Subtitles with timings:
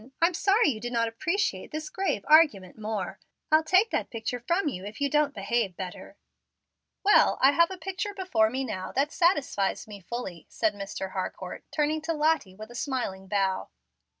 [0.19, 3.19] I'm sorry you do not appreciate this grave argument more;
[3.51, 6.17] I'll take that picture from you, if you don't behave better."
[7.03, 11.11] "Well, I have a picture before me now, that satisfies me fully," said Mr.
[11.11, 13.69] Harcourt, turning to Lottie with a smiling bow.